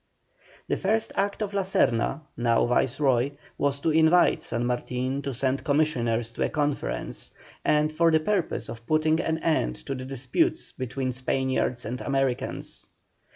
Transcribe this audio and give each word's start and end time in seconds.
The 0.67 0.77
first 0.77 1.11
act 1.15 1.43
of 1.43 1.53
La 1.53 1.61
Serna, 1.61 2.21
now 2.35 2.65
Viceroy, 2.65 3.33
was 3.59 3.79
to 3.81 3.91
invite 3.91 4.41
San 4.41 4.65
Martin 4.65 5.21
to 5.21 5.31
send 5.31 5.63
Commissioners 5.63 6.31
to 6.31 6.41
a 6.45 6.49
conference, 6.49 7.29
for 7.95 8.09
the 8.09 8.19
purpose 8.19 8.67
of 8.67 8.87
putting 8.87 9.19
an 9.19 9.37
end 9.43 9.75
to 9.85 9.93
the 9.93 10.05
disputes 10.05 10.71
between 10.71 11.11
Spaniards 11.11 11.85
and 11.85 12.01
Americans. 12.01 12.87